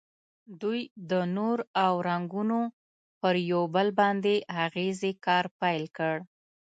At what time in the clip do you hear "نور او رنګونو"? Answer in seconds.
1.35-2.59